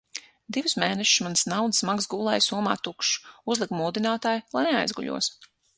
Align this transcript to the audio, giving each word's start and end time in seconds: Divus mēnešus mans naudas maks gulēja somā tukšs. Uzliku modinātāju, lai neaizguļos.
Divus 0.55 0.73
mēnešus 0.83 1.25
mans 1.25 1.43
naudas 1.51 1.83
maks 1.91 2.09
gulēja 2.15 2.45
somā 2.49 2.75
tukšs. 2.89 3.13
Uzliku 3.55 3.81
modinātāju, 3.85 4.47
lai 4.59 4.67
neaizguļos. 4.71 5.35